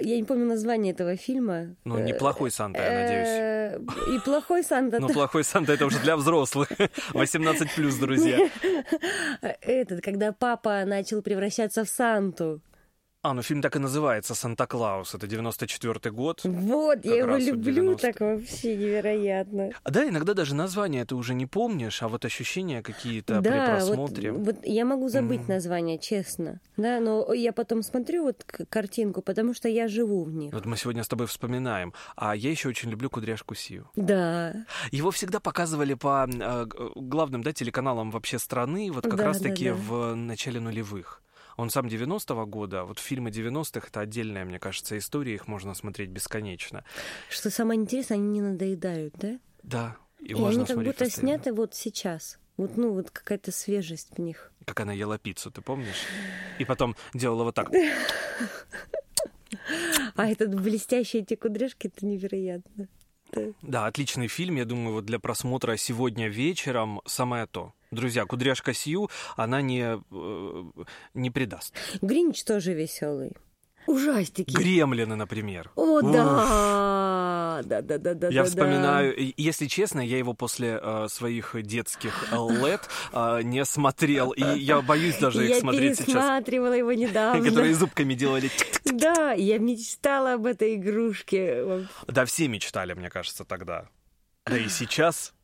[0.00, 1.76] Я не помню название этого фильма.
[1.84, 3.28] Ну, неплохой Санта, я надеюсь.
[3.28, 4.98] Э, и плохой Санта.
[5.00, 6.68] Ну, плохой Санта это уже для взрослых.
[7.14, 8.50] 18 плюс, друзья.
[9.60, 12.60] Этот, когда папа начал превращаться в Санту.
[13.26, 15.16] А, ну фильм так и называется «Санта-Клаус».
[15.16, 16.42] Это 94-й год.
[16.44, 19.72] Вот, я его люблю так вообще невероятно.
[19.82, 23.66] А да, иногда даже название ты уже не помнишь, а вот ощущения какие-то да, при
[23.66, 24.30] просмотре.
[24.30, 25.48] Вот, вот я могу забыть mm.
[25.48, 26.60] название, честно.
[26.76, 30.52] Да, но я потом смотрю вот картинку, потому что я живу в них.
[30.52, 31.94] Вот мы сегодня с тобой вспоминаем.
[32.14, 33.90] А я еще очень люблю «Кудряшку Сию».
[33.96, 34.54] Да.
[34.92, 39.74] Его всегда показывали по э, главным да, телеканалам вообще страны, вот как да, раз-таки да,
[39.74, 39.80] да.
[39.82, 41.22] в начале нулевых.
[41.56, 46.10] Он сам 90-го года, вот фильмы 90-х— это отдельная, мне кажется, история, их можно смотреть
[46.10, 46.84] бесконечно.
[47.30, 49.38] Что самое интересное, они не надоедают, да?
[49.62, 51.10] Да, и, и они как будто постоянно.
[51.10, 52.38] сняты вот сейчас.
[52.56, 54.50] Вот, ну, вот какая-то свежесть в них.
[54.64, 56.04] Как она ела пиццу, ты помнишь?
[56.58, 57.70] И потом делала вот так.
[60.14, 62.88] А этот блестящие эти кудряшки, это невероятно.
[63.62, 64.56] Да, отличный фильм.
[64.56, 67.72] Я думаю, вот для просмотра сегодня вечером самое то.
[67.90, 70.64] Друзья, кудряшка Сью, она не, э,
[71.14, 71.74] не предаст.
[72.02, 73.32] Гринч тоже веселый.
[73.86, 74.52] Ужастики.
[74.52, 75.70] Гремлины, например.
[75.74, 76.12] О, Уф.
[76.12, 77.62] да.
[77.64, 78.28] Да, да, да, да.
[78.28, 79.32] Я да, вспоминаю, да.
[79.36, 82.80] если честно, я его после э, своих детских лет
[83.12, 84.32] э, не смотрел.
[84.32, 86.08] И я боюсь даже их смотреть сейчас.
[86.08, 87.42] Я пересматривала его недавно.
[87.42, 88.50] Которые зубками делали.
[88.84, 91.86] Да, я мечтала об этой игрушке.
[92.06, 93.88] Да, все мечтали, мне кажется, тогда.
[94.44, 95.34] Да и сейчас.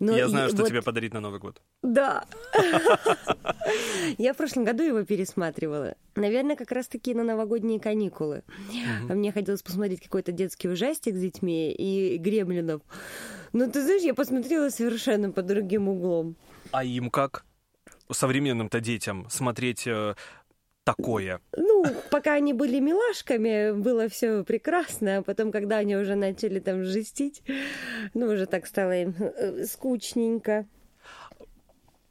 [0.00, 0.68] Но Я знаю, что вот...
[0.68, 1.60] тебе подарить на Новый год.
[1.82, 2.24] Да.
[4.18, 5.94] Я в прошлом году его пересматривала.
[6.16, 8.42] Наверное, как раз-таки на новогодние каникулы.
[9.08, 12.80] Мне хотелось посмотреть какой-то детский ужастик с детьми и гремлинов.
[13.52, 16.34] Но ты знаешь, я посмотрела совершенно по другим углом.
[16.72, 17.44] А им как?
[18.12, 20.14] современным-то детям смотреть э,
[20.96, 21.40] такое?
[21.56, 26.84] Ну, пока они были милашками, было все прекрасно, а потом, когда они уже начали там
[26.84, 27.42] жестить,
[28.14, 30.66] ну, уже так стало им э, скучненько.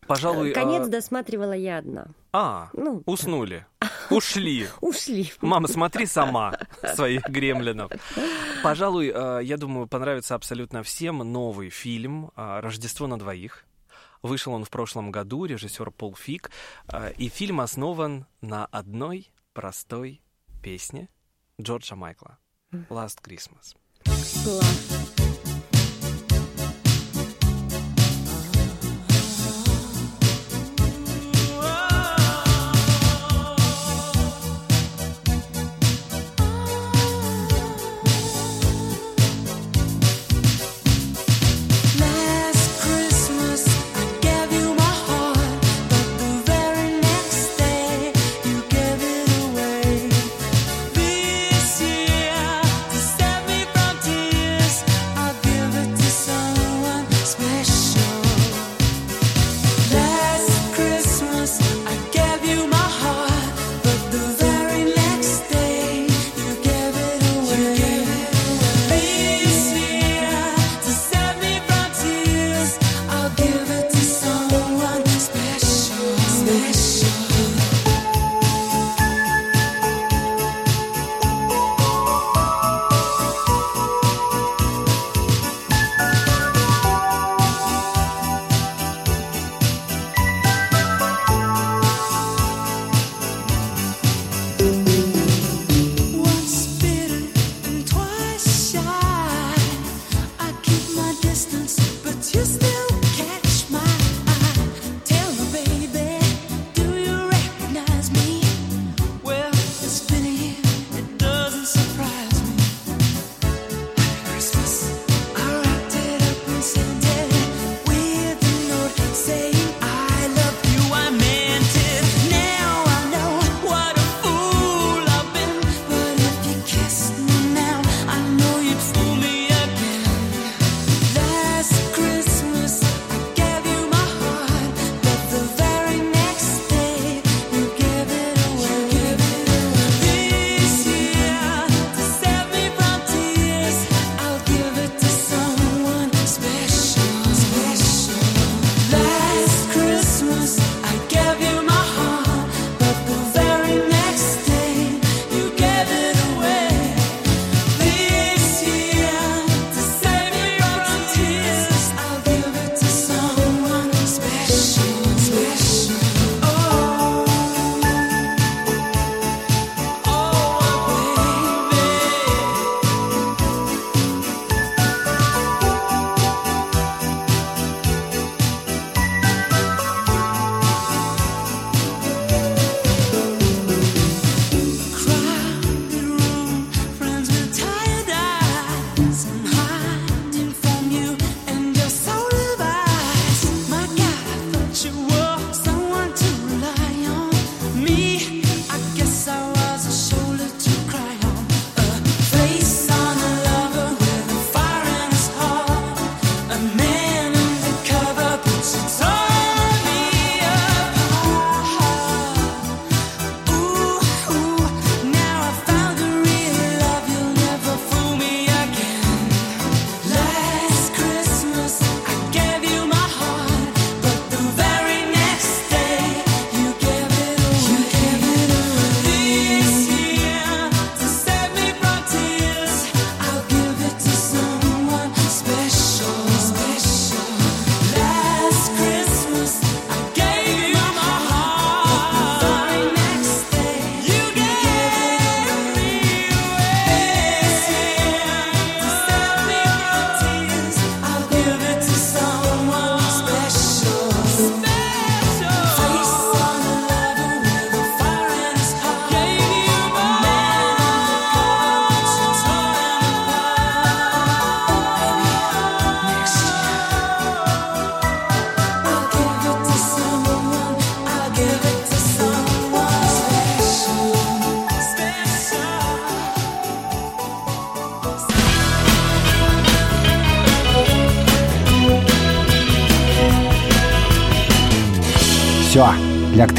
[0.08, 0.54] Пожалуй...
[0.54, 0.90] Конец а...
[0.90, 2.08] досматривала я одна.
[2.34, 3.66] А, ну, уснули.
[4.10, 4.68] Ушли.
[4.82, 5.32] Ушли.
[5.42, 6.58] Мама, смотри сама
[6.96, 7.92] своих гремлинов.
[8.64, 13.66] Пожалуй, э, я думаю, понравится абсолютно всем новый фильм э, «Рождество на двоих».
[14.22, 16.52] Вышел он в прошлом году, режиссер Пол Фик,
[16.88, 20.22] э, и фильм основан на одной простой
[20.62, 21.10] песне
[21.60, 22.38] Джорджа Майкла
[22.72, 23.76] «Last Christmas».
[24.04, 25.59] Класс.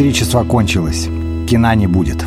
[0.01, 1.05] Электричество кончилось.
[1.47, 2.25] Кино не будет.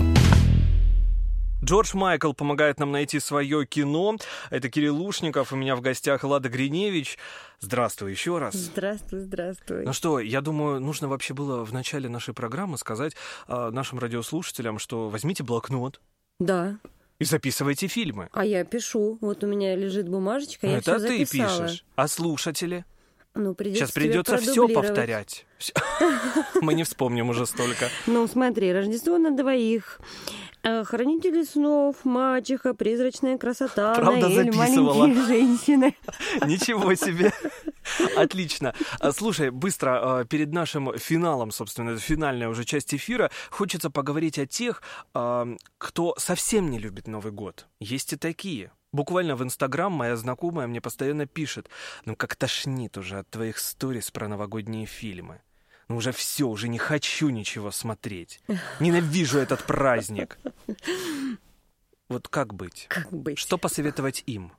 [1.63, 4.17] Джордж Майкл помогает нам найти свое кино.
[4.51, 7.17] Это Кирилл Лушников, у меня в гостях Лада Гриневич.
[7.61, 8.53] Здравствуй еще раз.
[8.53, 9.85] Здравствуй, здравствуй.
[9.85, 13.15] Ну что, я думаю, нужно вообще было в начале нашей программы сказать
[13.47, 15.99] э, нашим радиослушателям, что возьмите блокнот.
[16.39, 16.77] Да.
[17.17, 18.29] И записывайте фильмы.
[18.33, 19.17] А я пишу.
[19.19, 21.65] Вот у меня лежит бумажечка, я Это все ты записала.
[21.67, 21.85] пишешь.
[21.95, 22.85] А слушатели?
[23.35, 25.45] Ну, придется Сейчас придется все повторять.
[26.61, 27.89] Мы не вспомним уже столько.
[28.05, 29.99] Ну, смотри, Рождество на двоих.
[30.61, 34.93] Э, Хранители снов, мачеха, призрачная красота, Правда, Наэль, записывала?
[35.07, 35.95] маленькие женщины.
[36.45, 37.33] Ничего себе.
[38.15, 38.73] Отлично.
[38.99, 44.37] А, Слушай, быстро, а, перед нашим финалом, собственно, это финальная уже часть эфира, хочется поговорить
[44.39, 44.81] о тех,
[45.11, 47.67] кто совсем не любит Новый год.
[47.79, 48.71] Есть и такие.
[48.93, 51.67] Буквально в Инстаграм моя знакомая мне постоянно пишет,
[52.05, 55.41] ну как тошнит уже от твоих сторис про новогодние фильмы.
[55.87, 58.39] Ну уже все, уже не хочу ничего смотреть.
[58.79, 60.37] Ненавижу этот праздник.
[62.09, 62.85] Вот как быть?
[62.89, 63.39] Как быть?
[63.39, 64.51] Что посоветовать им?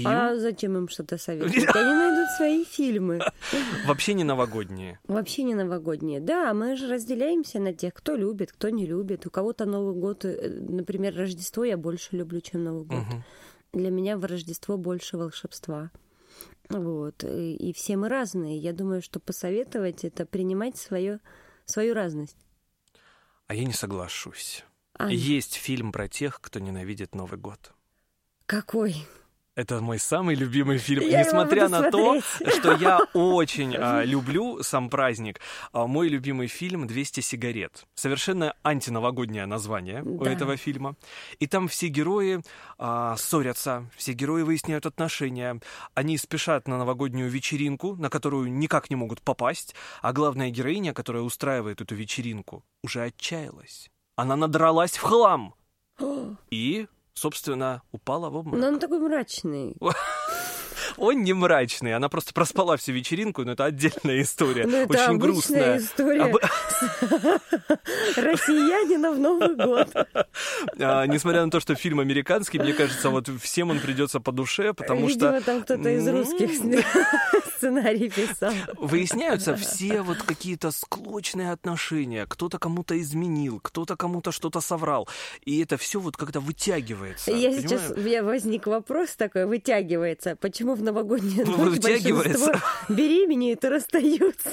[0.00, 0.06] Им?
[0.08, 1.54] А зачем им что-то советовать?
[1.74, 3.20] Они найдут свои фильмы.
[3.86, 4.98] Вообще не новогодние.
[5.04, 6.20] Вообще не новогодние.
[6.20, 9.26] Да, мы же разделяемся на тех, кто любит, кто не любит.
[9.26, 12.98] У кого-то Новый год, э, например, Рождество я больше люблю, чем Новый год.
[12.98, 13.24] Мгм.
[13.72, 15.90] Для меня в Рождество больше волшебства.
[16.68, 17.24] Вот.
[17.24, 18.58] И, и все мы разные.
[18.58, 21.20] Я думаю, что посоветовать это принимать свое,
[21.64, 22.36] свою разность.
[23.46, 24.64] А я не соглашусь.
[24.94, 27.72] А, Есть фильм про тех, кто ненавидит Новый год.
[28.46, 28.96] какой?
[29.56, 31.02] Это мой самый любимый фильм.
[31.08, 32.58] Я Несмотря на то, смотреть.
[32.60, 35.40] что я очень а, люблю сам праздник,
[35.72, 37.86] а, мой любимый фильм «200 сигарет».
[37.94, 40.30] Совершенно антиновогоднее название у Да.
[40.30, 40.94] этого фильма.
[41.38, 42.42] И там все герои
[42.76, 45.58] а, ссорятся, все герои выясняют отношения.
[45.94, 49.74] Они спешат на новогоднюю вечеринку, на которую никак не могут попасть.
[50.02, 53.90] А главная героиня, которая устраивает эту вечеринку, уже отчаялась.
[54.16, 55.54] Она надралась в хлам.
[56.50, 58.60] И, собственно, упала в обморок.
[58.60, 59.76] Но он такой мрачный.
[60.96, 65.18] Он не мрачный, она просто проспала всю вечеринку, но это отдельная история, Ну, это очень
[65.18, 65.78] грустная.
[65.78, 66.36] история Об-
[68.16, 69.94] россиянина в Новый год.
[70.78, 74.74] А, несмотря на то, что фильм американский, мне кажется, вот всем он придется по душе,
[74.74, 76.82] потому Видимо, что там кто-то из русских М.
[77.56, 78.52] сценарий писал.
[78.78, 85.08] выясняются все вот какие-то склочные отношения, кто-то кому-то изменил, кто-то кому-то что-то соврал,
[85.44, 87.30] и это все вот как-то вытягивается.
[87.30, 87.62] Я понимаешь?
[87.70, 90.36] сейчас, у меня возник вопрос такой, вытягивается.
[90.36, 92.60] Почему в новогоднюю ночь Вытягивается.
[92.88, 94.50] беременеют и расстаются?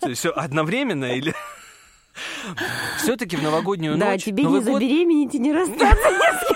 [0.00, 1.34] То есть все одновременно или...
[2.98, 4.24] Все-таки в новогоднюю Да, ночь...
[4.24, 6.48] тебе Новый не год- забеременеть и не расстаться с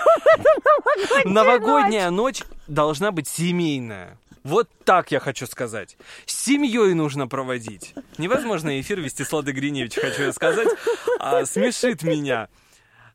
[1.23, 1.33] кем.
[1.33, 4.17] Новогодняя ночь должна быть семейная.
[4.43, 5.95] Вот так я хочу сказать.
[6.25, 7.93] С семьей нужно проводить.
[8.17, 10.67] Невозможно эфир вести с Ладой Гриневич, хочу я сказать.
[11.19, 12.49] А, смешит меня.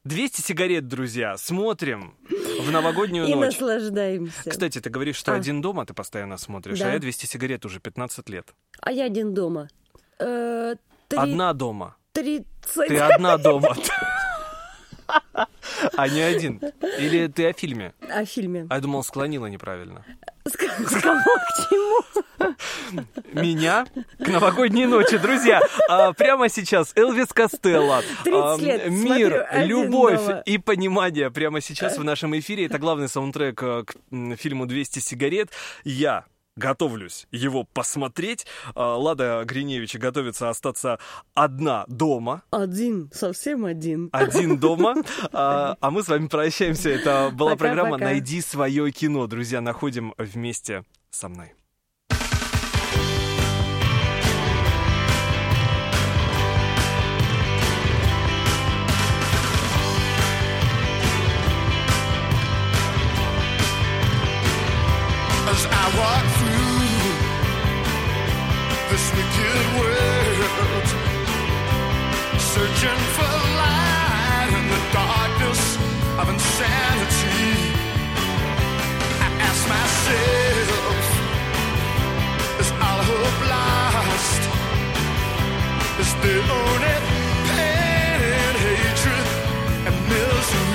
[0.09, 1.37] 200 сигарет, друзья.
[1.37, 2.15] Смотрим
[2.63, 3.53] в новогоднюю И ночь.
[3.61, 4.49] наслаждаемся.
[4.51, 5.37] Кстати, ты говоришь, что А.
[5.37, 6.89] один дома ты постоянно смотришь, Да.
[6.89, 8.49] а я 200 сигарет уже 15 лет.
[8.81, 9.69] А я один дома.
[10.19, 10.77] Э,
[11.09, 11.97] три- Одна дома.
[12.13, 12.89] тридцать.
[12.89, 13.77] Ты одна дома.
[15.97, 16.61] А не один.
[16.99, 17.93] Или ты о фильме?
[18.11, 18.67] О фильме.
[18.71, 20.05] А я думал, склонила неправильно.
[20.49, 22.55] С к- с кого к чему?
[23.33, 23.87] меня
[24.23, 25.61] к новогодней ночи, друзья.
[25.89, 28.03] А, прямо сейчас Элвис Костелло.
[28.25, 30.43] 30 лет смотрю, Мир, один любовь дома.
[30.47, 32.67] и понимание прямо сейчас в нашем эфире.
[32.67, 33.95] Это главный саундтрек э, к
[34.37, 35.51] фильму «200 сигарет».
[35.85, 36.25] Я
[36.59, 38.47] готовлюсь его посмотреть.
[38.75, 40.99] А, Лада Гриневич готовится остаться
[41.35, 42.43] одна дома.
[42.51, 44.11] Один, совсем один.
[44.13, 44.97] Один дома.
[45.33, 46.91] А, а мы с вами прощаемся.
[46.91, 49.27] Это была программа «Найди свое кино».
[49.27, 51.53] Друзья, находим вместе со мной.
[72.59, 75.63] searching for light in the darkness
[76.21, 77.51] of insanity.
[79.27, 81.05] I ask myself,
[82.63, 84.43] is all hope lost?
[86.03, 86.97] Is the only
[87.49, 89.27] pain and hatred
[89.87, 90.68] and misery?